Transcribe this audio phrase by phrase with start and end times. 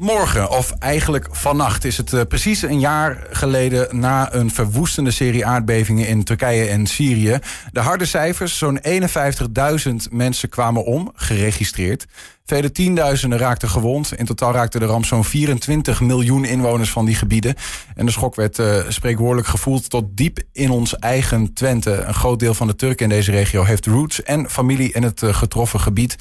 [0.00, 5.46] Morgen, of eigenlijk vannacht, is het uh, precies een jaar geleden na een verwoestende serie
[5.46, 7.38] aardbevingen in Turkije en Syrië.
[7.72, 12.06] De harde cijfers, zo'n 51.000 mensen kwamen om, geregistreerd.
[12.44, 14.12] Vele tienduizenden raakten gewond.
[14.16, 17.54] In totaal raakte de ramp zo'n 24 miljoen inwoners van die gebieden.
[17.94, 21.92] En de schok werd uh, spreekwoordelijk gevoeld tot diep in ons eigen Twente.
[21.92, 25.22] Een groot deel van de Turken in deze regio heeft roots en familie in het
[25.22, 26.16] uh, getroffen gebied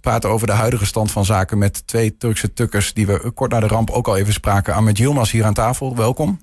[0.00, 3.60] praten over de huidige stand van zaken met twee Turkse tukkers die we kort na
[3.60, 4.74] de ramp ook al even spraken.
[4.74, 6.40] Ahmed Yilmaz hier aan tafel, welkom.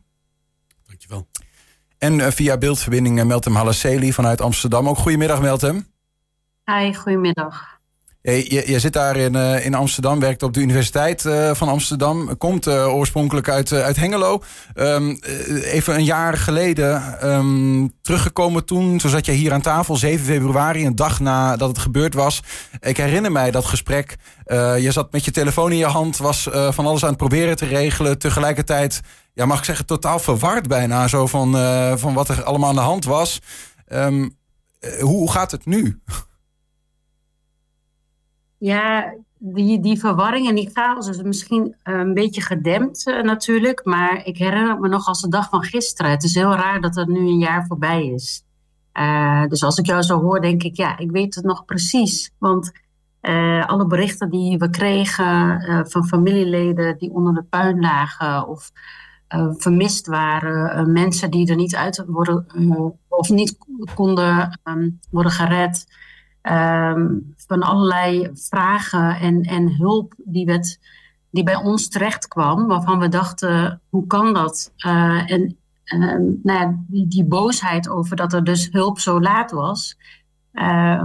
[0.86, 1.28] Dankjewel.
[1.98, 4.90] En uh, via beeldverbinding Meltem Halasseli vanuit Amsterdam.
[4.90, 5.88] Ook goedemiddag Meltem.
[6.66, 7.77] Hi, goedemiddag.
[8.34, 12.38] Je, je, zit daar in, uh, in Amsterdam, werkt op de Universiteit uh, van Amsterdam.
[12.38, 14.44] Komt uh, oorspronkelijk uit, uit Hengelo.
[14.76, 15.20] Um,
[15.64, 19.00] even een jaar geleden um, teruggekomen toen.
[19.00, 22.44] Zo zat je hier aan tafel, 7 februari, een dag nadat het gebeurd was.
[22.80, 24.16] Ik herinner mij dat gesprek.
[24.80, 27.66] je zat met je telefoon in je hand, was van alles aan het proberen te
[27.66, 28.18] regelen.
[28.18, 29.02] Tegelijkertijd,
[29.34, 31.08] ja, mag ik zeggen, totaal verward bijna.
[31.08, 31.52] Zo van,
[32.00, 33.42] van wat er allemaal aan de hand was.
[33.94, 34.36] Um,
[35.00, 36.02] hoe gaat het nu?
[38.58, 43.86] Ja, die, die verwarring en die chaos is misschien een beetje gedempt uh, natuurlijk.
[43.86, 46.12] Maar ik herinner me nog als de dag van gisteren.
[46.12, 48.44] Het is heel raar dat het nu een jaar voorbij is.
[48.94, 52.32] Uh, dus als ik jou zo hoor, denk ik, ja, ik weet het nog precies.
[52.38, 52.72] Want
[53.66, 58.72] alle berichten die we kregen van familieleden die onder de puin lagen of
[59.58, 62.46] vermist waren, mensen die er niet uit worden
[63.08, 63.58] of niet
[63.94, 65.86] konden um, worden gered.
[66.52, 70.80] Um, van allerlei vragen en, en hulp die, werd,
[71.30, 74.72] die bij ons terecht kwam, waarvan we dachten, hoe kan dat?
[74.86, 79.98] Uh, en uh, nou die, boosheid over dat er dus hulp zo laat was,
[80.54, 81.04] uh,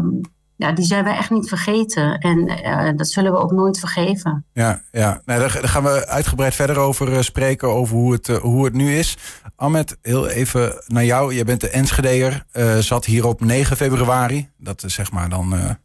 [0.57, 2.19] ja, die zijn we echt niet vergeten.
[2.19, 4.45] En uh, dat zullen we ook nooit vergeven.
[4.53, 5.23] Ja, ja.
[5.25, 8.75] Nee, daar, gaan we uitgebreid verder over uh, spreken, over hoe het, uh, hoe het
[8.75, 9.17] nu is.
[9.57, 11.35] Ahmed, heel even naar jou.
[11.35, 12.45] Je bent de Enschedeer,
[12.81, 14.49] zat hier op 9 februari.
[14.59, 15.77] Dat is zeg maar dan, nou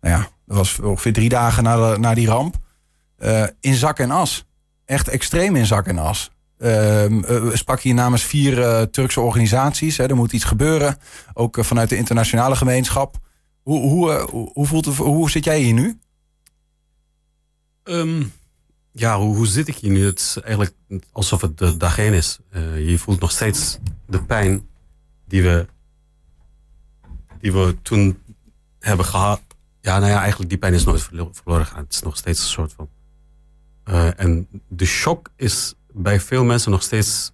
[0.00, 2.56] ja, dat was ongeveer drie dagen na, de, na die ramp.
[3.60, 4.44] in zak en as.
[4.84, 6.30] Echt extreem in zak en as.
[6.58, 7.04] Uh,
[7.52, 9.96] sprak hier namens vier Turkse organisaties.
[9.96, 10.08] Hè.
[10.08, 10.96] Er moet iets gebeuren.
[11.32, 13.16] Ook vanuit de internationale gemeenschap.
[13.68, 15.98] Hoe, hoe, hoe, hoe, voelt hoe zit jij hier nu?
[17.84, 18.32] Um,
[18.92, 20.04] ja, hoe, zit ik hier nu?
[20.04, 20.74] Het is eigenlijk
[21.12, 22.38] alsof het de dag is.
[22.76, 24.68] je voelt nog steeds de pijn
[25.26, 25.66] die we,
[27.40, 28.22] die we toen
[28.78, 29.42] hebben gehad.
[29.80, 31.84] Ja, nou ja, eigenlijk die pijn is nooit verloren gegaan.
[31.84, 32.88] Het is nog steeds een soort van...
[34.16, 37.32] en de shock is bij veel mensen nog steeds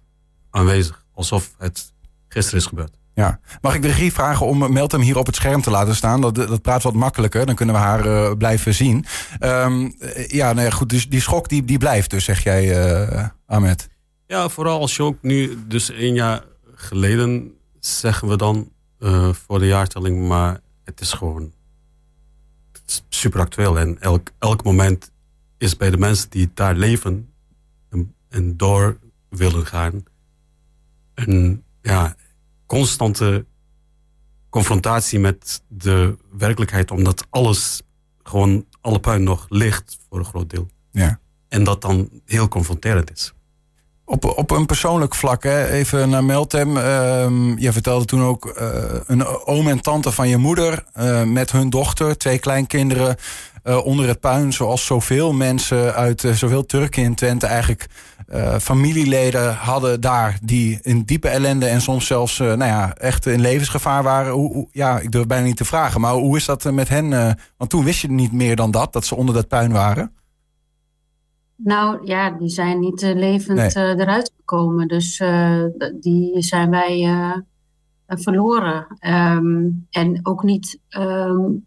[0.49, 1.05] aanwezig.
[1.13, 1.93] Alsof het
[2.27, 2.97] gisteren is gebeurd.
[3.15, 3.39] Ja.
[3.61, 6.21] Mag ik de regie vragen om Meltem hier op het scherm te laten staan?
[6.21, 9.05] Dat, dat praat wat makkelijker, dan kunnen we haar uh, blijven zien.
[9.39, 9.95] Um,
[10.27, 13.89] ja, nou ja, goed, dus die schok die, die blijft dus, zeg jij, uh, Ahmed.
[14.27, 16.43] Ja, vooral als je ook nu, dus een jaar
[16.75, 18.71] geleden zeggen we dan
[19.45, 21.51] voor de jaartelling, maar het is gewoon
[22.71, 23.79] het is super actueel.
[23.79, 25.11] En elk, elk moment
[25.57, 27.33] is bij de mensen die daar leven
[27.89, 28.97] en, en door
[29.29, 30.03] willen gaan.
[31.13, 32.15] En ja,
[32.65, 33.45] constante
[34.49, 37.81] confrontatie met de werkelijkheid, omdat alles
[38.23, 40.67] gewoon alle puin nog ligt voor een groot deel.
[40.91, 41.19] Ja.
[41.47, 43.33] En dat dan heel confronterend is.
[44.07, 45.67] Op, op een persoonlijk vlak, hè?
[45.67, 46.77] even naar Meltem.
[46.77, 46.83] Uh,
[47.57, 48.67] je vertelde toen ook uh,
[49.05, 53.15] een oom en tante van je moeder uh, met hun dochter, twee kleinkinderen
[53.63, 54.53] uh, onder het puin.
[54.53, 57.87] Zoals zoveel mensen uit zoveel Turken in Twente eigenlijk
[58.59, 64.03] familieleden hadden daar die in diepe ellende en soms zelfs nou ja, echt in levensgevaar
[64.03, 64.31] waren.
[64.31, 67.37] Hoe, ja, ik durf bijna niet te vragen, maar hoe is dat met hen?
[67.57, 70.11] want toen wist je niet meer dan dat, dat ze onder dat puin waren.
[71.55, 73.95] Nou ja, die zijn niet uh, levend nee.
[73.95, 74.87] uh, eruit gekomen.
[74.87, 77.09] Dus uh, die zijn wij
[78.07, 78.87] verloren.
[79.07, 81.65] Um, en ook niet, um,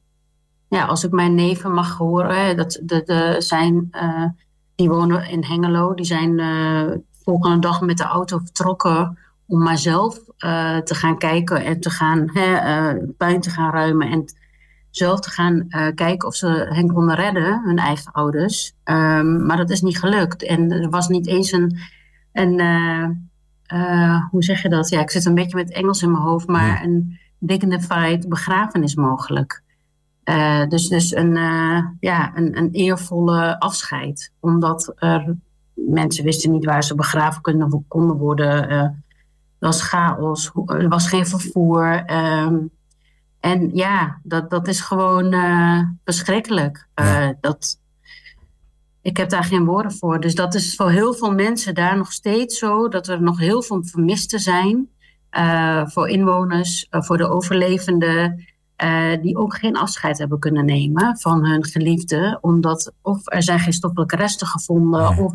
[0.68, 3.90] ja, als ik mijn neven mag horen, hè, dat de, de zijn,
[4.74, 6.40] die wonen in Hengelo, die zijn
[7.24, 10.20] volgende dag met de auto vertrokken om maar zelf
[10.84, 14.24] te gaan kijken en te gaan hè, puin te gaan ruimen en
[14.90, 18.72] zelf te gaan uh, kijken of ze hen konden redden, hun eigen ouders.
[18.84, 20.42] Um, maar dat is niet gelukt.
[20.42, 21.78] En er was niet eens een,
[22.32, 23.08] een uh,
[23.80, 24.88] uh, hoe zeg je dat?
[24.88, 29.62] Ja, ik zit een beetje met Engels in mijn hoofd, maar een dignified begrafenis mogelijk.
[30.68, 31.34] dus dus een,
[32.00, 34.32] ja, een, een eervolle afscheid.
[34.40, 35.36] Omdat er
[35.74, 38.68] mensen wisten niet waar ze begraven konden, konden worden.
[38.68, 38.94] er
[39.58, 42.04] was chaos, er was geen vervoer.
[42.10, 42.70] Um,
[43.52, 46.88] en ja, dat, dat is gewoon uh, verschrikkelijk.
[46.94, 47.34] Ja.
[47.40, 47.80] Dat,
[49.02, 50.20] ik heb daar geen woorden voor.
[50.20, 53.62] Dus dat is voor heel veel mensen daar nog steeds zo, dat er nog heel
[53.62, 54.88] veel vermisten zijn.
[55.86, 58.46] voor inwoners, voor de overlevenden.
[58.84, 63.58] Uh, die ook geen afscheid hebben kunnen nemen van hun geliefde, omdat of er zijn
[63.58, 65.34] geen stoffelijke resten gevonden, of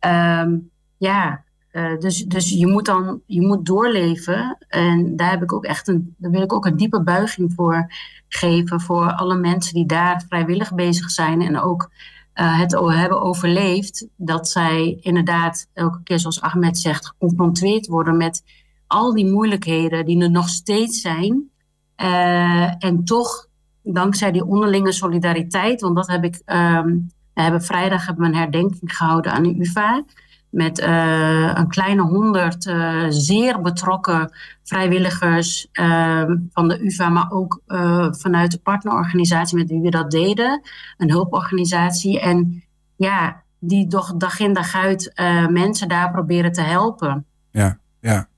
[0.00, 4.56] um, ja, uh, dus, dus je moet dan je moet doorleven.
[4.68, 7.92] En daar heb ik ook echt een, daar wil ik ook een diepe buiging voor
[8.28, 11.90] geven voor alle mensen die daar vrijwillig bezig zijn en ook
[12.34, 14.06] uh, het hebben overleefd.
[14.16, 18.44] Dat zij inderdaad elke keer, zoals Ahmed zegt, geconfronteerd worden met
[18.86, 21.50] al die moeilijkheden die er nog steeds zijn.
[21.96, 23.46] Uh, en toch,
[23.82, 26.42] dankzij die onderlinge solidariteit, want dat heb ik.
[26.46, 30.04] Um, we hebben vrijdag hebben we een herdenking gehouden aan de UVA.
[30.52, 34.32] Met uh, een kleine honderd uh, zeer betrokken
[34.62, 36.22] vrijwilligers uh,
[36.52, 37.62] van de UVA, maar ook
[38.10, 40.62] vanuit de partnerorganisatie met wie we dat deden.
[40.96, 42.20] Een hulporganisatie.
[42.20, 42.64] En
[42.96, 45.12] ja, die toch dag in dag uit
[45.50, 47.26] mensen daar proberen te helpen.
[47.50, 47.78] Ja.
[48.00, 48.28] Ja.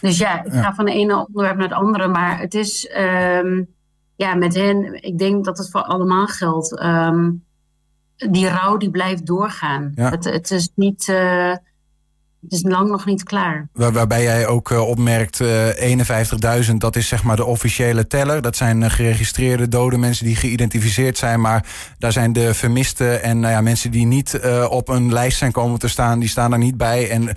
[0.00, 2.08] Dus ja, ik ga van de ene onderwerp naar het andere.
[2.08, 2.94] Maar het is,
[3.42, 3.66] um,
[4.16, 6.82] ja, met hen, ik denk dat het voor allemaal geldt.
[6.82, 7.43] Um,
[8.16, 9.92] die rouw die blijft doorgaan.
[9.94, 10.10] Ja.
[10.10, 11.08] Het, het is niet.
[11.08, 11.54] Uh,
[12.40, 13.68] het is lang nog niet klaar.
[13.72, 18.42] Waar, waarbij jij ook uh, opmerkt, uh, 51.000, dat is zeg maar de officiële teller.
[18.42, 21.40] Dat zijn geregistreerde dode mensen die geïdentificeerd zijn.
[21.40, 21.66] Maar
[21.98, 25.78] daar zijn de vermisten en nou ja, mensen die niet op een lijst zijn komen
[25.78, 27.10] te staan, die staan er niet bij.
[27.10, 27.28] En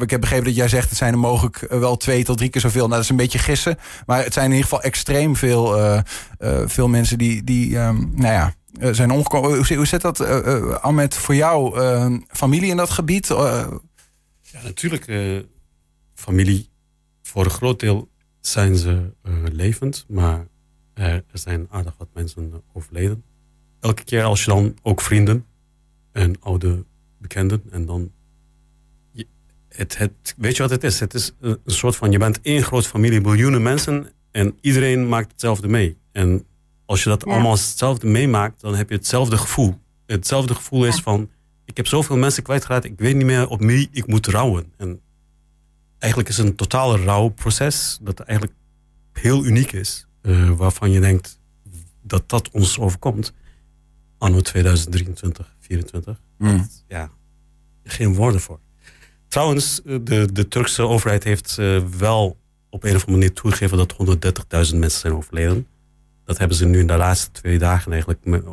[0.00, 2.60] ik heb begrepen dat jij zegt, het zijn er mogelijk wel twee tot drie keer
[2.60, 2.80] zoveel.
[2.80, 3.78] Nou, dat is een beetje gissen.
[4.06, 5.78] Maar het zijn in ieder geval extreem veel,
[6.66, 9.74] veel mensen die, die um, nou ja, zijn omgekomen.
[9.74, 11.80] Hoe, zit dat, uh, Ahmed, voor jou?
[12.28, 13.26] familie in dat gebied?
[13.26, 15.06] Ja, natuurlijk.
[16.14, 16.68] Familie,
[17.22, 18.08] voor een groot deel
[18.40, 19.12] zijn ze
[19.52, 20.46] levend, maar
[20.94, 23.24] er zijn aardig wat mensen overleden.
[23.80, 25.46] Elke keer als je dan ook vrienden
[26.12, 26.84] en oude
[27.18, 28.12] bekenden en dan.
[29.68, 31.00] Het, het, weet je wat het is?
[31.00, 35.30] Het is een soort van: je bent één grote familie, miljoenen mensen en iedereen maakt
[35.32, 35.98] hetzelfde mee.
[36.12, 36.46] En
[36.88, 37.32] als je dat ja.
[37.32, 39.78] allemaal hetzelfde meemaakt, dan heb je hetzelfde gevoel.
[40.06, 41.30] Hetzelfde gevoel is van
[41.64, 44.72] ik heb zoveel mensen kwijtgeraakt, ik weet niet meer op wie ik moet rouwen.
[44.76, 45.00] En
[45.98, 48.58] eigenlijk is het een totale rouwproces dat eigenlijk
[49.12, 50.06] heel uniek is.
[50.22, 51.40] Uh, waarvan je denkt
[52.02, 53.32] dat dat ons overkomt.
[54.18, 56.20] Anno 2023, 2024.
[56.38, 56.68] Mm.
[56.88, 57.10] ja,
[57.84, 58.60] geen woorden voor.
[59.28, 62.36] Trouwens, eh, de, de Turkse overheid heeft uh, wel
[62.70, 63.92] op een of andere manier toegegeven dat
[64.70, 65.66] 130.000 mensen zijn overleden.
[66.28, 68.44] Dat hebben ze nu in de laatste twee dagen eigenlijk met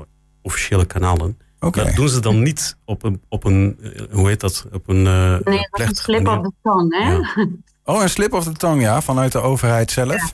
[0.41, 1.37] officiële kanalen.
[1.59, 1.85] Okay.
[1.85, 4.67] Dat doen ze dan niet op een, op een eh, hoe heet dat?
[4.71, 7.11] Op een, uh, nee, een slip op de tong, hè?
[7.11, 7.33] Ja.
[7.83, 10.15] Oh, een slip of de tong, ja, vanuit de overheid zelf.
[10.15, 10.29] Ja.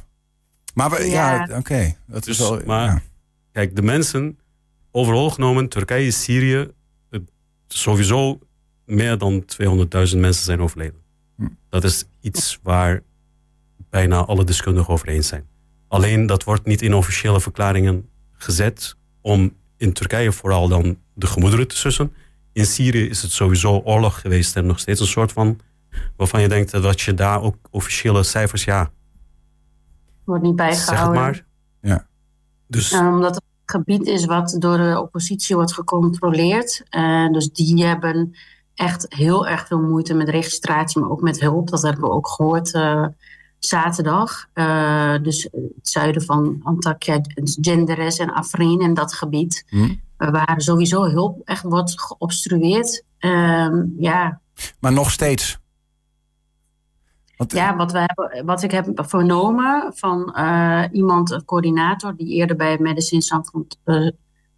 [0.74, 1.96] Maar we, ja, ja oké.
[2.06, 2.62] Dat dus, is wel.
[2.66, 3.02] Maar ja.
[3.52, 4.40] kijk, de mensen
[4.92, 6.72] overal genomen, Turkije, Syrië,
[7.68, 8.40] sowieso
[8.86, 11.02] meer dan 200.000 mensen zijn overleden.
[11.36, 11.48] Hm.
[11.70, 13.02] Dat is iets waar
[13.90, 15.50] bijna alle deskundigen over eens zijn.
[15.92, 21.68] Alleen dat wordt niet in officiële verklaringen gezet om in Turkije vooral dan de gemoederen
[21.68, 22.14] te sussen.
[22.54, 25.60] In Syrië is het sowieso oorlog geweest en nog steeds een soort van
[26.18, 28.92] waarvan je denkt dat je daar ook officiële cijfers, ja.
[30.24, 31.24] Wordt niet bijgehouden.
[31.24, 31.46] Zeg maar.
[31.82, 32.08] Ja.
[32.68, 36.84] Dus, omdat het gebied is wat door de oppositie wordt gecontroleerd.
[36.90, 38.36] Uh, dus die hebben
[38.76, 41.70] echt heel erg veel moeite met registratie, maar ook met hulp.
[41.70, 42.74] Dat hebben we ook gehoord.
[42.74, 43.08] Uh,
[43.66, 44.48] zaterdag.
[44.54, 47.22] Uh, dus het zuiden van Antakya,
[47.62, 49.66] Genderes en Afrin en dat gebied.
[49.68, 49.96] Hm.
[50.18, 53.04] Waar sowieso hulp echt wordt geobstrueerd.
[53.20, 54.40] Uh, ja.
[54.80, 55.60] Maar nog steeds?
[57.38, 62.16] Wat, ja, wat, we hebben, wat ik heb vernomen van uh, iemand, een coördinator...
[62.16, 63.52] die eerder bij Medicine Sans,
[63.86, 64.10] uh,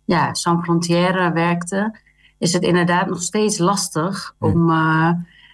[0.06, 2.00] ja, Sans Frontière werkte...
[2.38, 4.46] is het inderdaad nog steeds lastig hm.
[4.46, 4.72] om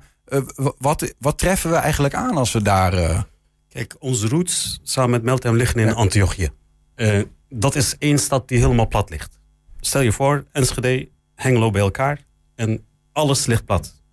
[0.78, 2.94] wat, wat treffen we eigenlijk aan als we daar...
[2.94, 3.22] Uh...
[3.70, 5.94] Kijk, onze roots samen met Meltem liggen in ja.
[5.94, 6.50] Antiochië.
[6.96, 9.40] Uh, dat is één stad die helemaal plat ligt.
[9.80, 12.26] Stel je voor, Enschede, Hengelo bij elkaar.
[12.56, 14.04] En alles ligt plat.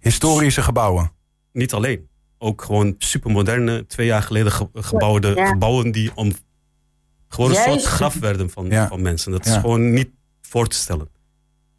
[0.00, 1.12] Historische gebouwen?
[1.52, 2.08] Niet alleen.
[2.38, 6.32] Ook gewoon supermoderne, twee jaar geleden gebouwde gebouwen die om
[7.28, 9.32] gewoon een soort graf werden van, van mensen.
[9.32, 10.10] Dat is gewoon niet
[10.42, 11.08] voor te stellen.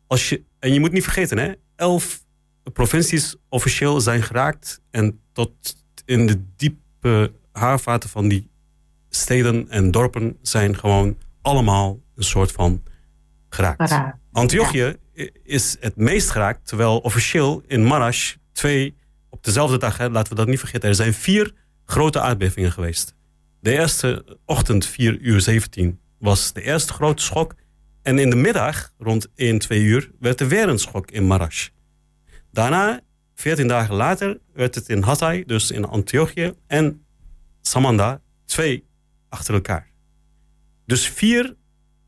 [0.07, 2.24] Als je, en je moet niet vergeten, hè, elf
[2.73, 4.81] provincies officieel zijn geraakt.
[4.91, 8.49] En tot in de diepe haarvaten van die
[9.09, 12.83] steden en dorpen zijn gewoon allemaal een soort van
[13.49, 14.01] geraakt.
[14.31, 14.95] Antiochië
[15.43, 18.95] is het meest geraakt, terwijl officieel in Marash twee
[19.29, 21.53] op dezelfde dag, hè, laten we dat niet vergeten, er zijn vier
[21.85, 23.15] grote aardbevingen geweest.
[23.59, 27.55] De eerste ochtend, 4 uur 17, was de eerste grote schok.
[28.01, 31.69] En in de middag, rond 1, 2 uur, werd er weer een schok in Marash.
[32.55, 32.99] Daarna,
[33.33, 37.05] 14 dagen later, werd het in Hatay, dus in Antiochië, en
[37.61, 38.85] Samanda, twee
[39.29, 39.89] achter elkaar.
[40.85, 41.55] Dus vier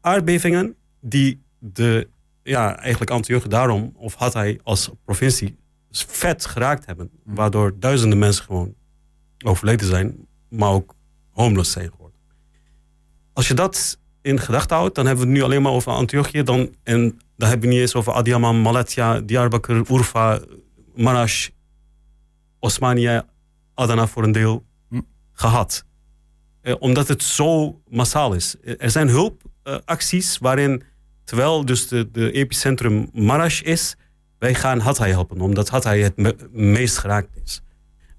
[0.01, 2.09] aardbevingen die de,
[2.43, 5.57] ja, eigenlijk Antiochië daarom, of Hatay als provincie,
[5.91, 7.09] vet geraakt hebben.
[7.23, 7.35] Mm.
[7.35, 8.75] Waardoor duizenden mensen gewoon
[9.45, 10.95] overleden zijn, maar ook
[11.31, 12.19] homeless zijn geworden.
[13.33, 16.43] Als je dat in gedachten houdt, dan hebben we het nu alleen maar over Antiochië.
[16.43, 20.39] Dan, en dan hebben we niet eens over Adiyaman, Malatya, Diyarbakir, Urfa,
[20.95, 21.47] Marash,
[22.59, 23.25] Osmania,
[23.73, 25.01] Adana voor een deel hm.
[25.33, 25.85] gehad.
[26.61, 28.55] Eh, omdat het zo massaal is.
[28.77, 30.83] Er zijn hulpacties waarin,
[31.23, 33.95] terwijl dus de, de epicentrum Marash is,
[34.39, 37.61] wij gaan Hatay helpen, omdat Hatay het meest geraakt is.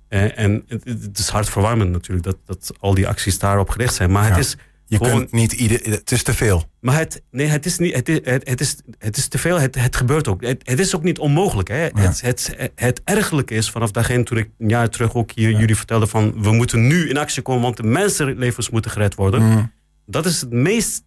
[0.09, 4.11] Eh, en het, is hartverwarmend natuurlijk dat, dat al die acties daarop gericht zijn.
[4.11, 4.57] Maar het is
[4.89, 6.65] je kunt niet ieder, het is te veel.
[6.81, 9.61] Maar het, nee, het is, niet, het, is, het, is, het is te veel.
[9.61, 10.43] Het, het gebeurt ook.
[10.43, 11.69] Het, het is ook niet onmogelijk.
[11.69, 11.89] Hè?
[11.95, 15.77] Het, het, het ergelijke is, vanaf dagene toen ik een jaar terug ook hier jullie
[15.77, 19.43] vertelde van we moeten nu in actie komen, want de mensenlevens moeten gered worden.
[19.43, 19.73] Mm.
[20.07, 21.03] Dat is het meest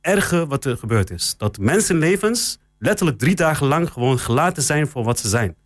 [0.00, 1.34] erge wat er gebeurd is.
[1.38, 5.56] Dat mensenlevens letterlijk drie dagen lang gewoon gelaten zijn voor wat ze zijn.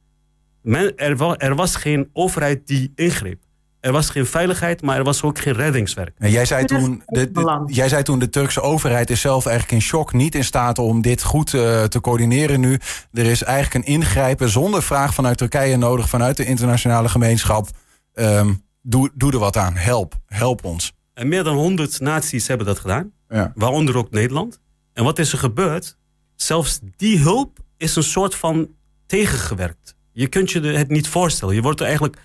[0.63, 3.43] Men, er, er was geen overheid die ingreep.
[3.87, 6.15] Er was geen veiligheid, maar er was ook geen reddingswerk.
[6.19, 9.87] En jij, zei toen, de, jij zei toen de Turkse overheid is zelf eigenlijk in
[9.87, 12.79] shock, niet in staat om dit goed uh, te coördineren nu.
[13.13, 17.69] Er is eigenlijk een ingrijpen zonder vraag vanuit Turkije nodig, vanuit de internationale gemeenschap.
[18.15, 20.93] Um, doe, doe er wat aan, help, help ons.
[21.15, 23.53] En meer dan 100 naties hebben dat gedaan, ja.
[23.55, 24.61] waaronder ook Nederland.
[24.93, 25.97] En wat is er gebeurd?
[26.37, 28.69] Zelfs die hulp is een soort van
[29.07, 29.97] tegengewerkt.
[30.13, 31.55] Je kunt je het niet voorstellen.
[31.55, 32.19] Je wordt er eigenlijk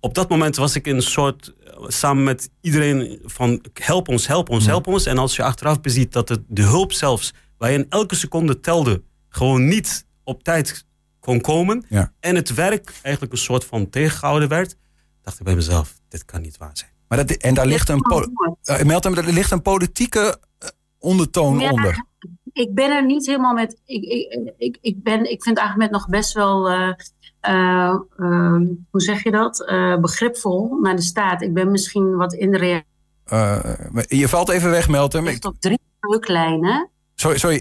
[0.00, 1.54] op dat moment was ik in een soort,
[1.86, 5.06] samen met iedereen van help ons, help ons, help ons.
[5.06, 8.60] En als je achteraf beziet dat het, de hulp zelfs, waar je in elke seconde
[8.60, 10.86] telde, gewoon niet op tijd
[11.20, 11.86] kon komen.
[12.20, 14.76] En het werk eigenlijk een soort van tegengehouden werd.
[15.22, 16.90] Dacht ik bij mezelf, dit kan niet waar zijn.
[17.08, 18.02] Maar dat, en daar ligt een,
[18.64, 20.20] uh, er ligt een politieke
[20.62, 22.04] uh, ondertoon onder.
[22.52, 23.80] Ik ben er niet helemaal met.
[23.84, 26.70] Ik, ik, ik, ik, ben, ik vind Ahmed nog best wel.
[26.70, 26.92] Uh,
[27.48, 27.94] uh,
[28.90, 29.68] hoe zeg je dat?
[29.70, 31.42] Uh, begripvol naar de staat.
[31.42, 32.82] Ik ben misschien wat in de
[34.08, 35.26] je valt even weg, Meltem.
[35.26, 36.90] Ik op drie druklijnen.
[37.14, 37.60] Sorry, sorry.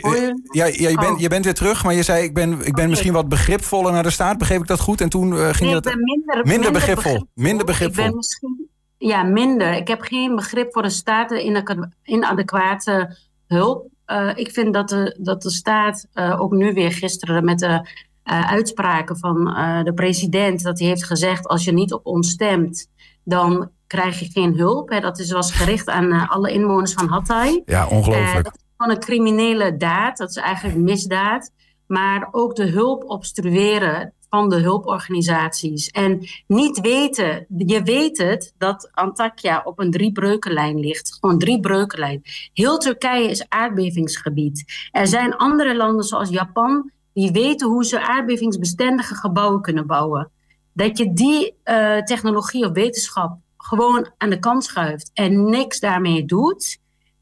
[0.51, 1.19] Ja, ja, je, bent, oh.
[1.19, 4.03] je bent weer terug, maar je zei ik ben, ik ben misschien wat begripvoller naar
[4.03, 4.37] de staat.
[4.37, 5.01] Begreep ik dat goed?
[5.01, 5.95] En toen ging nee, je dat...
[5.95, 7.25] minder, minder, begripvol.
[7.33, 8.03] Minder begripvol.
[8.03, 8.69] Ik ben misschien...
[8.97, 9.73] Ja, minder.
[9.73, 11.65] Ik heb geen begrip voor de staat in
[12.03, 13.17] inadequate
[13.47, 13.87] hulp.
[14.35, 17.87] ik vind dat de, dat de staat, ook nu weer gisteren met de
[18.25, 20.63] uh, uitspraken van uh, de president.
[20.63, 22.87] Dat hij heeft gezegd: als je niet op ons stemt,
[23.23, 24.89] dan krijg je geen hulp.
[24.89, 24.99] Hè.
[24.99, 27.61] Dat is, was gericht aan uh, alle inwoners van Hatay.
[27.65, 28.43] Ja, ongelooflijk.
[28.43, 30.17] dat is gewoon een criminele daad.
[30.17, 31.51] Dat is eigenlijk misdaad.
[31.87, 35.87] Maar ook de hulp obstrueren van de hulporganisaties.
[35.87, 41.17] En niet weten, je weet het, dat Antakya op een driebreukenlijn ligt.
[41.19, 42.21] Gewoon drie breukenlijn.
[42.53, 44.89] Heel Turkije is aardbevingsgebied.
[44.91, 50.31] Er zijn andere landen zoals Japan die weten hoe ze aardbevingsbestendige gebouwen kunnen bouwen.
[50.73, 56.25] Dat je die uh, technologie of wetenschap gewoon aan de kant schuift en niks daarmee
[56.25, 56.79] doet,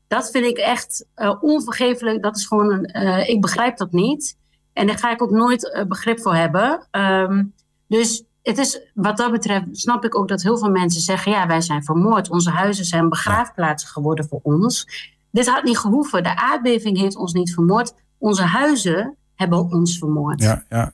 [0.08, 2.24] dat vind ik echt uh, onvergeeflijk.
[2.24, 4.38] Dat is gewoon een, uh, ik begrijp dat niet.
[4.74, 6.88] En daar ga ik ook nooit begrip voor hebben.
[6.92, 7.54] Um,
[7.88, 11.48] dus het is, wat dat betreft snap ik ook dat heel veel mensen zeggen: ja,
[11.48, 12.30] wij zijn vermoord.
[12.30, 14.88] Onze huizen zijn begraafplaatsen geworden voor ons.
[15.32, 16.24] Dit had niet gehoeven.
[16.24, 17.94] De aardbeving heeft ons niet vermoord.
[18.18, 20.42] Onze huizen hebben ons vermoord.
[20.42, 20.94] Ja, ja.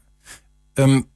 [0.73, 1.11] Um,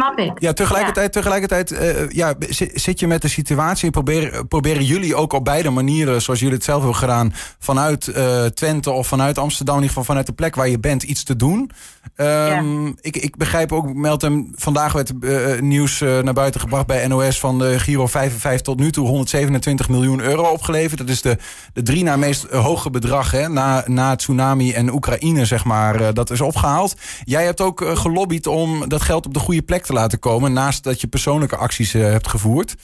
[0.00, 0.32] Snap ik.
[0.40, 2.34] Ja, tegelijkertijd, tegelijkertijd uh, ja,
[2.74, 6.54] zit je met de situatie en proberen, proberen jullie ook op beide manieren, zoals jullie
[6.54, 10.32] het zelf hebben gedaan, vanuit uh, Twente of vanuit Amsterdam, in ieder geval vanuit de
[10.32, 11.70] plek waar je bent, iets te doen.
[12.16, 12.92] Um, ja.
[13.00, 17.58] ik, ik begrijp ook, Meltem, vandaag werd uh, nieuws naar buiten gebracht bij NOS van
[17.58, 20.98] de Giro 55 tot nu toe 127 miljoen euro opgeleverd.
[20.98, 21.36] Dat is de,
[21.72, 26.14] de drie na meest hoge bedrag hè, na, na tsunami en Oekraïne, zeg maar.
[26.14, 26.94] dat is opgehaald.
[27.24, 30.52] Jij hebt ook gelobbyd om dat geld op de goede plek te laten komen.
[30.52, 32.76] Naast dat je persoonlijke acties uh, hebt gevoerd.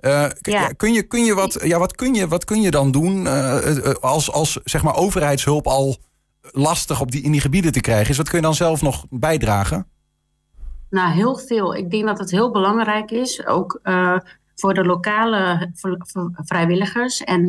[0.00, 0.68] Uh, ja.
[0.68, 3.92] kun je, kun je wat, ja, wat, kun je, wat kun je dan doen uh,
[4.00, 5.96] als, als zeg maar overheidshulp al
[6.52, 8.16] lastig op die, in die gebieden te krijgen is?
[8.16, 9.86] Wat kun je dan zelf nog bijdragen?
[10.90, 11.74] Nou, heel veel.
[11.74, 13.80] Ik denk dat het heel belangrijk is, ook
[14.54, 15.70] voor de lokale
[16.34, 17.46] vrijwilligers en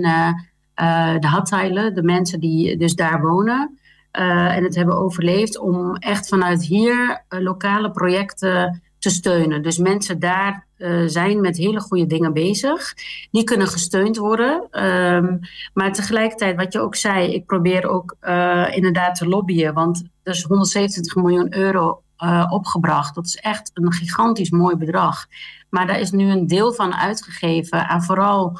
[1.19, 3.79] de hadteilen, de mensen die dus daar wonen.
[4.11, 9.61] en het hebben overleefd om echt vanuit hier lokale projecten te steunen.
[9.61, 12.93] Dus mensen daar uh, zijn met hele goede dingen bezig.
[13.31, 14.83] Die kunnen gesteund worden.
[14.85, 15.39] Um,
[15.73, 19.73] maar tegelijkertijd, wat je ook zei, ik probeer ook uh, inderdaad te lobbyen.
[19.73, 23.15] Want er is 170 miljoen euro uh, opgebracht.
[23.15, 25.25] Dat is echt een gigantisch mooi bedrag.
[25.69, 28.59] Maar daar is nu een deel van uitgegeven aan vooral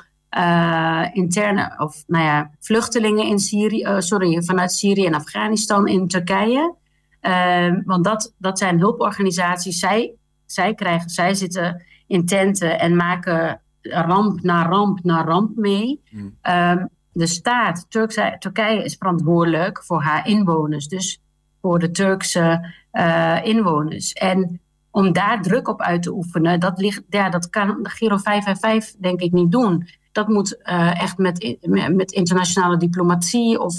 [1.14, 6.76] interne of nou ja, vluchtelingen in Syrië, sorry, vanuit Syrië en Afghanistan in Turkije.
[7.22, 9.80] Uh, want dat, dat zijn hulporganisaties.
[9.80, 16.02] Zij zij, krijgen, zij zitten in tenten en maken ramp na ramp na ramp mee.
[16.10, 16.38] Hmm.
[16.42, 20.88] Um, de staat, Turkse, Turkije, is verantwoordelijk voor haar inwoners.
[20.88, 21.22] Dus
[21.62, 24.14] voor de Turkse uh, inwoners.
[24.14, 24.62] En
[24.92, 29.02] om daar druk op uit te oefenen, dat, ligt, ja, dat kan de Giro 555
[29.02, 29.88] denk ik niet doen.
[30.12, 31.58] Dat moet uh, echt met,
[31.92, 33.76] met internationale diplomatie of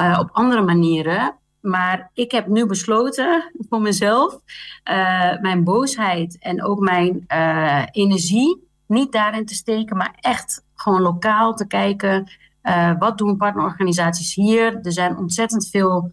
[0.00, 1.36] uh, op andere manieren.
[1.62, 4.32] Maar ik heb nu besloten voor mezelf
[4.90, 11.00] uh, mijn boosheid en ook mijn uh, energie niet daarin te steken, maar echt gewoon
[11.00, 12.30] lokaal te kijken.
[12.62, 14.80] Uh, wat doen partnerorganisaties hier?
[14.82, 16.12] Er zijn ontzettend veel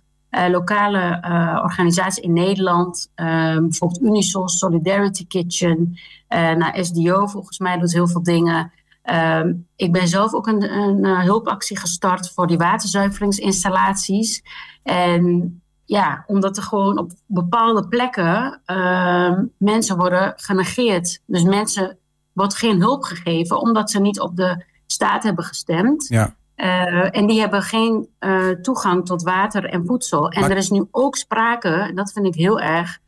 [0.50, 1.20] lokale
[1.64, 3.12] organisaties in Nederland.
[3.16, 5.98] bijvoorbeeld Unisos, Solidarity Kitchen.
[6.28, 8.72] naar SDO volgens mij doet heel veel dingen.
[9.14, 14.44] Um, ik ben zelf ook een, een, hulpactie gestart voor die waterzuiveringsinstallaties.
[14.84, 21.22] En ja, omdat er gewoon op bepaalde plekken uh, mensen worden genegeerd.
[21.26, 21.98] Dus mensen
[22.34, 26.08] wordt geen hulp gegeven omdat ze niet op de staat hebben gestemd.
[26.08, 26.36] Ja.
[26.56, 30.30] Uh, en die hebben geen uh, toegang tot water en voedsel.
[30.30, 33.00] En er is nu ook sprake, dat vind ik heel erg,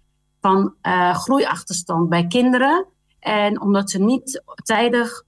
[0.42, 2.86] van uh, groeiachterstand bij kinderen.
[3.22, 5.24] En omdat ze niet tijdig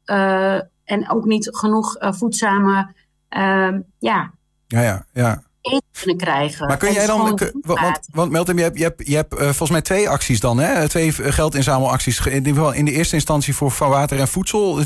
[0.83, 2.93] en ook niet genoeg voedzame
[3.29, 4.33] ehm, ja,
[4.67, 6.67] ja, ja, ja eten kunnen krijgen.
[6.67, 9.69] Maar kun jij dan, want, want Meltem, je hebt, je hebt, je hebt uh, volgens
[9.69, 10.89] mij twee acties dan, hè?
[10.89, 12.25] Twee geldinzamelacties.
[12.25, 14.83] In ieder geval in de eerste instantie voor van water en voedsel.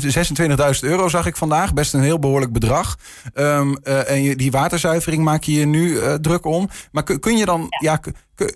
[0.80, 2.96] euro zag ik vandaag, best een heel behoorlijk bedrag.
[3.34, 6.68] Um, uh, en je, die waterzuivering maak je je nu uh, druk om.
[6.92, 8.46] Maar kun, kun je dan, ja, ja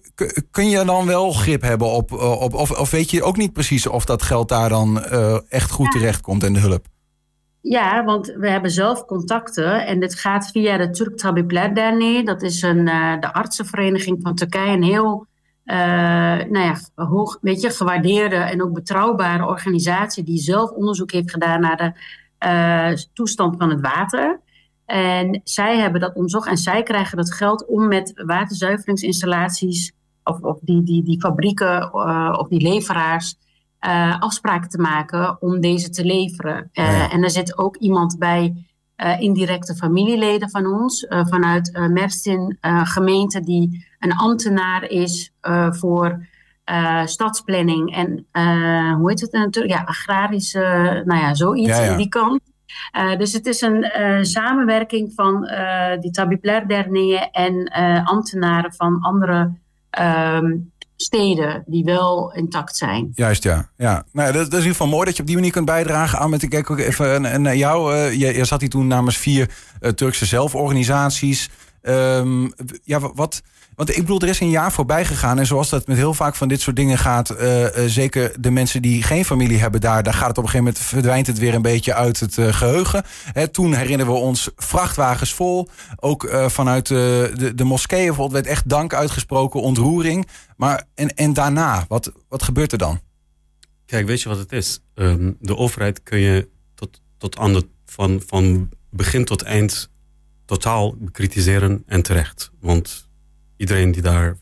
[0.50, 3.86] kun je dan wel grip hebben op, op of, of weet je ook niet precies
[3.86, 5.04] of dat geld daar dan
[5.48, 6.86] echt goed terecht komt en de hulp?
[7.62, 12.24] Ja, want we hebben zelf contacten en dit gaat via de Turk Tabipler Derneği.
[12.24, 15.26] Dat is een, uh, de artsenvereniging van Turkije, een heel
[15.64, 15.76] uh,
[16.50, 21.60] nou ja, hoog, weet je, gewaardeerde en ook betrouwbare organisatie die zelf onderzoek heeft gedaan
[21.60, 21.92] naar de
[22.46, 24.40] uh, toestand van het water.
[24.86, 29.92] En zij hebben dat onderzocht en zij krijgen dat geld om met waterzuiveringsinstallaties
[30.24, 31.94] of, of die, die, die fabrieken
[32.38, 33.36] of die leveraars
[33.86, 36.70] uh, afspraken te maken om deze te leveren.
[36.72, 37.10] Uh, ja.
[37.10, 38.66] En er zit ook iemand bij,
[38.96, 45.32] uh, indirecte familieleden van ons, vanuit Merstin gemeente, die een ambtenaar is
[45.70, 46.26] voor
[47.04, 48.26] stadsplanning en
[48.96, 49.74] hoe heet het natuurlijk?
[49.74, 51.90] Ja, agrarische, nou ja, zoiets ja, ja.
[51.90, 52.40] in die kant.
[52.96, 57.68] Uh, dus het is een uh, samenwerking van uh, die Tabipler Derneeën en
[58.04, 59.52] ambtenaren van andere
[60.00, 60.71] um,
[61.02, 63.12] steden die wel intact zijn.
[63.14, 63.68] Juist, ja.
[63.76, 64.04] ja.
[64.12, 66.18] Nou, dat, is in ieder geval mooi dat je op die manier kunt bijdragen.
[66.18, 67.94] aan met ik kijk ook even naar jou.
[67.94, 71.50] Uh, je, je, zat hier toen namens vier uh, Turkse zelforganisaties.
[71.82, 72.52] Um,
[72.84, 73.42] ja, wat...
[73.74, 75.38] Want ik bedoel, er is een jaar voorbij gegaan.
[75.38, 77.30] En zoals dat met heel vaak van dit soort dingen gaat.
[77.30, 80.02] Uh, uh, zeker de mensen die geen familie hebben daar.
[80.02, 80.90] Daar gaat het op een gegeven moment.
[80.90, 83.04] verdwijnt het weer een beetje uit het uh, geheugen.
[83.32, 85.68] Hè, toen herinneren we ons vrachtwagens vol.
[85.96, 89.60] Ook vanuit de, de moskeeën bijvoorbeeld werd echt dank uitgesproken.
[89.60, 90.28] Ontroering.
[90.56, 93.00] Maar en, en daarna, wat, wat gebeurt er dan?
[93.86, 94.80] Kijk, weet je wat het is?
[94.94, 99.90] Um, de overheid kun je tot, tot aan de, van, van begin tot eind
[100.44, 102.50] totaal bekritiseren en terecht.
[102.60, 103.10] Want
[103.62, 104.36] iedereen die daar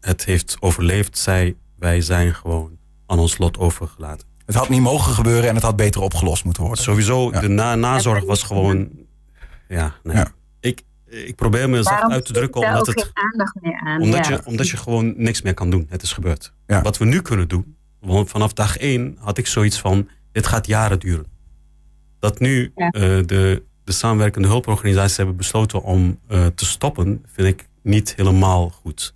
[0.00, 4.26] het heeft overleefd, zei wij zijn gewoon aan ons lot overgelaten.
[4.46, 6.84] Het had niet mogen gebeuren en het had beter opgelost moeten worden.
[6.84, 8.90] Sowieso, de na nazorg was gewoon.
[9.68, 10.16] Ja, nee.
[10.16, 10.32] Ja.
[10.60, 13.10] Ik, ik probeer me zacht uit te drukken omdat het.
[13.12, 14.00] aandacht meer aan.
[14.00, 15.86] Omdat, je, omdat je gewoon niks meer kan doen.
[15.88, 16.52] Het is gebeurd.
[16.66, 17.76] Wat we nu kunnen doen.
[18.00, 21.26] Want vanaf dag één had ik zoiets van: dit gaat jaren duren.
[22.18, 27.70] Dat nu uh, de, de samenwerkende hulporganisaties hebben besloten om uh, te stoppen, vind ik
[27.82, 29.14] niet helemaal goed.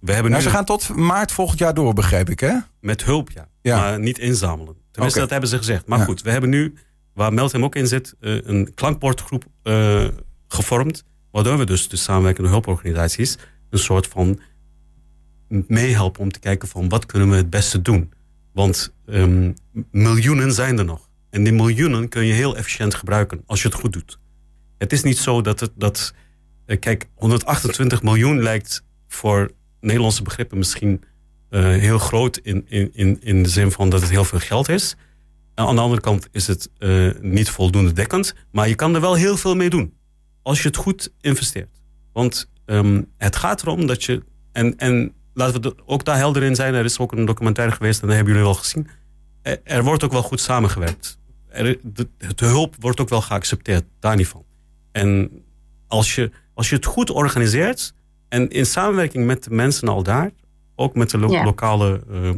[0.00, 0.50] We hebben nou, nu...
[0.50, 2.58] Ze gaan tot maart volgend jaar door, begrijp ik, hè?
[2.80, 3.48] Met hulp, ja.
[3.60, 3.76] ja.
[3.76, 4.76] Maar niet inzamelen.
[4.90, 5.86] Tenminste, dat hebben ze gezegd.
[5.86, 6.74] Maar goed, we hebben nu,
[7.14, 9.44] waar Meltem ook in zit, uh, een klankbordgroep
[10.48, 11.04] gevormd.
[11.30, 13.38] Waardoor we dus de samenwerkende hulporganisaties
[13.70, 14.40] een soort van
[15.48, 18.12] meehelpen om te kijken van wat kunnen we het beste doen.
[18.52, 19.54] Want um,
[19.90, 21.08] miljoenen zijn er nog.
[21.30, 24.18] En die miljoenen kun je heel efficiënt gebruiken als je het goed doet.
[24.78, 26.14] Het is niet zo dat het dat.
[26.68, 29.50] Uh, kijk, 128 miljoen lijkt voor
[29.80, 31.02] Nederlandse begrippen misschien
[31.50, 34.96] uh, heel groot in, in, in de zin van dat het heel veel geld is.
[35.54, 36.70] En aan de andere kant is het
[37.20, 39.98] niet voldoende dekkend, maar je kan er wel heel veel mee doen
[40.48, 41.80] als je het goed investeert.
[42.12, 44.22] Want um, het gaat erom dat je.
[44.52, 46.74] En, en laten we ook daar helder in zijn.
[46.74, 48.88] Er is ook een documentaire geweest en dat hebben jullie wel gezien.
[49.64, 51.18] Er, wordt ook wel goed samengewerkt.
[51.48, 54.44] Er, de, de, hulp wordt ook wel geaccepteerd, daar niet van.
[54.92, 55.30] En
[55.86, 57.94] als je, als je het goed organiseert
[58.28, 60.30] en in samenwerking met de mensen al daar,
[60.74, 62.30] ook met de lokale uh,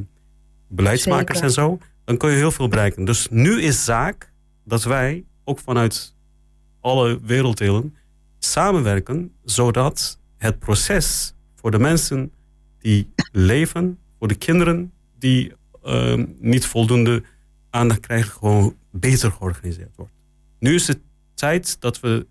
[0.69, 3.05] beleidsmakers en zo, dan kun je heel veel bereiken.
[3.05, 4.33] Dus nu is zaak
[4.65, 6.15] dat wij ook vanuit
[6.81, 7.97] alle werelddelen
[8.39, 12.33] samenwerken, zodat het proces voor de mensen
[12.79, 15.53] die leven, voor de kinderen die
[15.85, 17.23] uh, niet voldoende
[17.71, 20.13] aandacht krijgen, gewoon beter georganiseerd wordt.
[20.59, 20.99] Nu is het
[21.35, 22.27] tijd dat we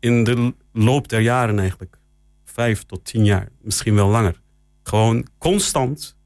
[0.00, 1.98] in de loop der jaren eigenlijk,
[2.44, 4.40] vijf tot tien jaar, misschien wel langer,
[4.82, 6.16] gewoon constant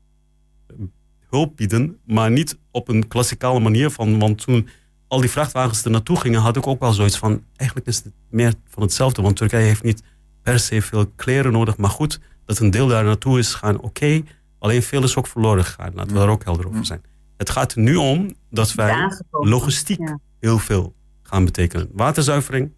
[1.29, 4.69] hulp bieden, maar niet op een klassikale manier van, want toen
[5.09, 8.13] al die vrachtwagens er naartoe gingen, had ik ook wel zoiets van, eigenlijk is het
[8.31, 10.03] meer van hetzelfde, want Turkije heeft niet
[10.43, 14.23] per se veel kleren nodig, maar goed, dat een deel daar naartoe is gegaan, oké,
[14.59, 17.03] alleen veel is ook verloren gegaan, laten we daar ook helder over zijn.
[17.37, 18.95] Het gaat er nu om dat wij
[19.31, 21.89] logistiek heel veel gaan betekenen.
[21.93, 22.73] Waterzuivering,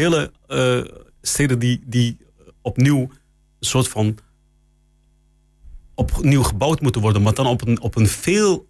[0.00, 0.84] hele uh,
[1.22, 2.16] steden die, die
[2.62, 4.18] opnieuw een soort van
[5.94, 8.68] opnieuw gebouwd moeten worden, maar dan op een, op een veel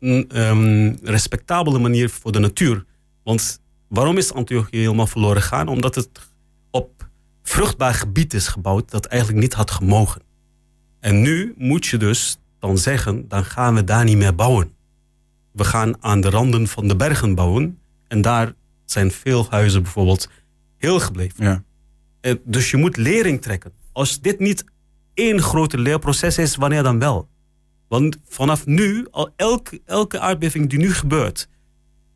[0.00, 2.84] um, respectabele manier voor de natuur.
[3.22, 5.68] Want waarom is Antiochië helemaal verloren gegaan?
[5.68, 6.08] Omdat het
[6.70, 7.08] op
[7.42, 10.22] vruchtbaar gebied is gebouwd dat eigenlijk niet had gemogen.
[11.00, 14.72] En nu moet je dus dan zeggen, dan gaan we daar niet meer bouwen.
[15.52, 17.78] We gaan aan de randen van de bergen bouwen.
[18.08, 20.28] En daar zijn veel huizen bijvoorbeeld
[20.78, 21.44] heel gebleven.
[21.44, 21.64] Ja.
[22.20, 23.72] En dus je moet lering trekken.
[23.92, 24.64] Als dit niet
[25.14, 27.28] één grote leerproces is, wanneer dan wel?
[27.88, 31.48] Want vanaf nu, al elke, elke aardbeving die nu gebeurt,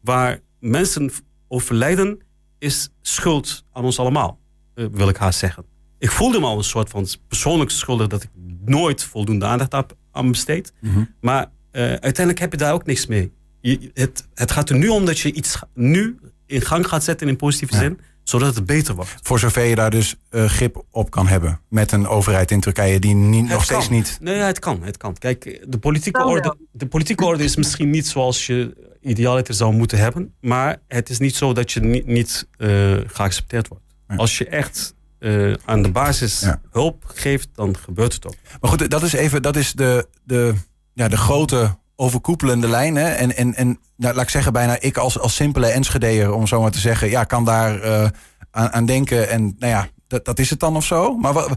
[0.01, 1.11] waar mensen
[1.49, 2.19] overlijden,
[2.59, 4.39] is schuld aan ons allemaal,
[4.75, 5.65] eh, wil ik haar zeggen.
[5.99, 8.31] Ik voelde me al een soort van persoonlijk schuldig dat ik
[8.65, 10.73] nooit voldoende aandacht aan besteed.
[10.81, 11.05] Mhm.
[11.21, 11.43] Maar
[11.73, 13.33] uh, uiteindelijk heb je daar ook niks mee.
[13.61, 17.29] Je, het, het gaat er nu om dat je iets nu in gang gaat zetten
[17.29, 19.15] in positieve zin zodat het beter wordt.
[19.23, 21.61] Voor zover je daar dus uh, grip op kan hebben.
[21.69, 24.19] Met een overheid in Turkije die niet, nog steeds niet.
[24.21, 24.83] Nee, het kan.
[24.83, 25.15] Het kan.
[25.19, 29.99] Kijk, de politieke, orde, de politieke orde is misschien niet zoals je idealiter zou moeten
[29.99, 30.35] hebben.
[30.41, 33.85] Maar het is niet zo dat je niet, niet uh, geaccepteerd wordt.
[34.17, 38.37] Als je echt uh, aan de basis hulp geeft, dan gebeurt het ook.
[38.61, 40.55] Maar goed, dat is even dat is de, de,
[40.93, 42.97] ja, de grote overkoepelende lijn.
[42.97, 43.09] Hè?
[43.09, 46.61] En, en, en nou, laat ik zeggen, bijna ik als, als simpele Enschedeer, om zo
[46.61, 48.09] maar te zeggen, ja, kan daar uh,
[48.51, 49.29] aan, denken.
[49.29, 51.17] En nou ja, dat, dat is het dan of zo.
[51.17, 51.51] Maar wat,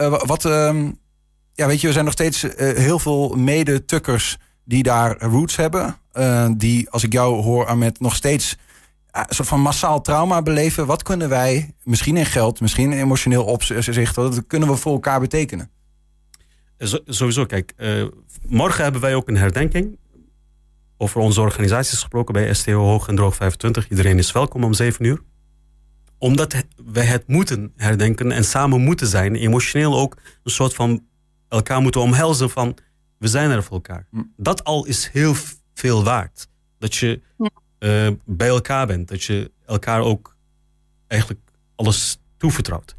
[0.00, 0.74] uh, wat uh,
[1.52, 5.96] ja, weet je, we zijn nog steeds uh, heel veel mede-tukkers die daar roots hebben.
[6.56, 8.56] die, als ik jou hoor, Ahmed, nog steeds
[9.28, 10.86] soort van massaal trauma beleven.
[10.86, 15.20] Wat kunnen wij, misschien in geld, misschien in emotioneel opzicht, wat kunnen we voor elkaar
[15.20, 15.70] betekenen?
[17.06, 18.06] Sowieso, kijk, uh,
[18.48, 19.98] morgen hebben wij ook een herdenking.
[20.96, 23.88] Over onze organisaties gesproken bij STO Hoog en Droog 25.
[23.88, 25.20] Iedereen is welkom om 7 uur.
[26.18, 29.34] Omdat wij het moeten herdenken en samen moeten zijn.
[29.34, 31.06] Emotioneel ook een soort van
[31.48, 32.76] elkaar moeten omhelzen van
[33.18, 34.06] we zijn er voor elkaar.
[34.10, 34.22] Hm.
[34.36, 35.34] Dat al is heel
[35.74, 36.48] veel waard.
[36.78, 37.20] Dat je
[37.78, 39.08] uh, bij elkaar bent.
[39.08, 40.36] Dat je elkaar ook
[41.06, 41.40] eigenlijk
[41.74, 42.96] alles toevertrouwt.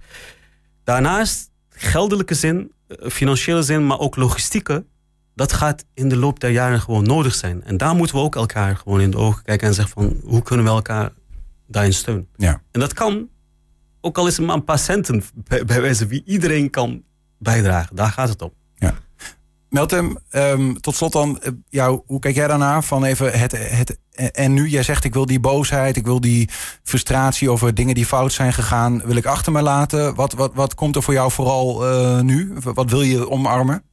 [0.83, 4.85] Daarnaast, geldelijke zin, eh, financiële zin, maar ook logistieke,
[5.35, 7.63] dat gaat in de loop der jaren gewoon nodig zijn.
[7.63, 10.41] En daar moeten we ook elkaar gewoon in de ogen kijken en zeggen van hoe
[10.41, 11.11] kunnen we elkaar
[11.67, 12.27] daarin steunen.
[12.35, 12.61] Ja.
[12.71, 13.29] En dat kan,
[14.01, 15.23] ook al is het maar een paar centen
[15.65, 17.03] bij, wijze wie iedereen kan
[17.37, 17.95] bijdragen.
[17.95, 18.51] Daar gaat het om.
[19.75, 22.83] Meltem, ehm, tot slot dan, jou, hoe kijk jij daarnaar?
[22.83, 23.99] Van even het, het,
[24.33, 26.49] en nu, jij zegt ik wil die boosheid, ik wil die
[26.83, 30.15] frustratie over dingen die fout zijn gegaan, wil ik achter me laten.
[30.15, 31.83] Wat, wat, wat komt er voor jou vooral
[32.23, 32.53] nu?
[32.73, 33.83] Wat wil je omarmen?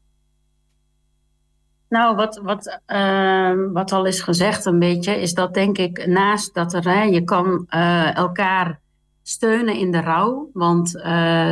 [1.88, 6.54] Nou, wat, wat, uh, wat al is gezegd een beetje, is dat denk ik naast
[6.54, 8.80] dat er, je kan uh, elkaar
[9.22, 10.50] steunen in de rouw.
[10.52, 10.90] Want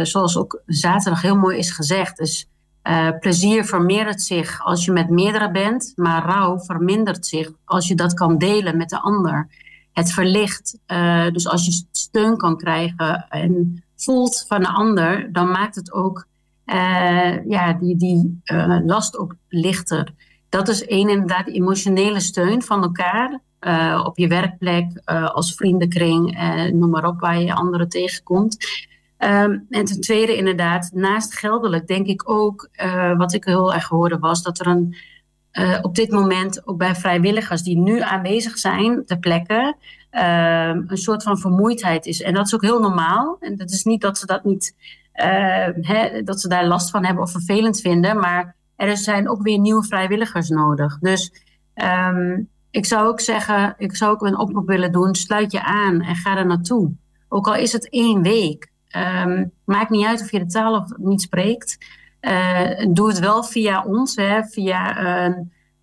[0.03, 2.50] zoals ook zaterdag heel mooi is gezegd, is
[3.21, 8.14] plezier vermeerdert zich als je met meerdere bent, maar rouw vermindert zich als je dat
[8.14, 9.49] kan delen met de ander.
[9.93, 10.79] Het verlicht.
[11.33, 16.27] dus als je steun kan krijgen en voelt van de ander, dan maakt het ook
[17.49, 18.40] ja, die, die
[18.85, 20.14] last ook lichter
[20.51, 23.40] dat is één inderdaad emotionele steun van elkaar.
[24.05, 25.01] Op je werkplek,
[25.33, 26.38] als vriendenkring,
[26.73, 28.57] noem maar op, waar je anderen tegenkomt.
[29.25, 32.69] Um, en ten tweede inderdaad, naast geldelijk denk ik ook,
[33.17, 34.97] wat ik heel erg hoorde was, dat er een,
[35.83, 39.77] op dit moment ook bij vrijwilligers die nu aanwezig zijn ter plekke,
[40.11, 42.23] ehm, een soort van vermoeidheid is.
[42.23, 43.37] En dat is ook heel normaal.
[43.41, 44.75] En dat is niet dat ze dat niet,
[45.81, 49.59] hè, dat ze daar last van hebben of vervelend vinden, maar er zijn ook weer
[49.59, 50.99] nieuwe vrijwilligers nodig.
[50.99, 51.33] Dus
[52.71, 55.15] ik zou ook zeggen, ik zou ook een oproep willen doen.
[55.15, 56.93] Sluit je aan en ga er naartoe.
[57.29, 58.70] Ook al is het één week.
[58.96, 61.79] Um, maakt niet uit of je de taal of niet spreekt.
[62.20, 65.37] Uh, doe het wel via ons, hè, via uh,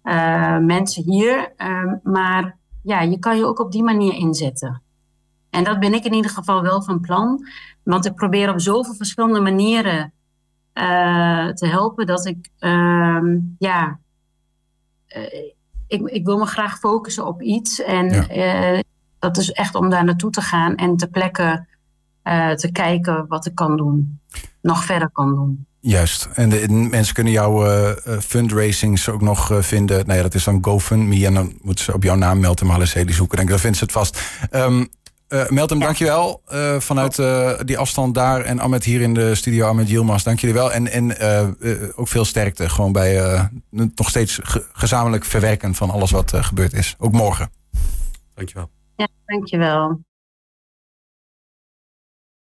[0.03, 1.53] uh, mensen hier.
[1.57, 4.81] Um, maar ja, je kan je ook op die manier inzetten.
[5.49, 7.47] En dat ben ik in ieder geval wel van plan.
[7.83, 10.13] Want ik probeer op zoveel verschillende manieren
[10.73, 12.05] uh, te helpen.
[12.05, 12.49] Dat ik,
[13.57, 13.99] ja,
[15.87, 17.83] ik, ik wil me graag focussen op iets.
[17.83, 18.81] En ja.
[19.19, 21.09] dat is echt om daar naartoe te gaan en te
[22.27, 24.19] plekken te kijken wat ik kan doen.
[24.61, 25.65] Nog verder kan doen.
[25.79, 26.29] Juist.
[26.33, 30.05] En de, mensen kunnen jouw uh, fundraisings ook nog uh, vinden.
[30.05, 31.25] Nou ja, dat is dan GoFundMe.
[31.25, 33.37] En dan moeten ze op jouw naam Meltem Haleseli zoeken.
[33.37, 34.21] Denk, dan vinden ze het vast.
[34.51, 34.87] Um,
[35.29, 35.85] uh, Meltem, ja.
[35.85, 36.41] dankjewel.
[36.53, 38.41] Uh, vanuit uh, die afstand daar.
[38.41, 40.71] En Ahmed hier in de studio, Ahmed Yilmaz, dank jullie wel.
[40.71, 41.17] En, en
[41.95, 46.95] ook veel sterkte gewoon bij nog steeds ge gezamenlijk verwerken van alles wat gebeurd is.
[46.99, 47.49] Ook morgen.
[48.33, 48.69] Dankjewel.
[48.95, 49.99] Ja, dankjewel.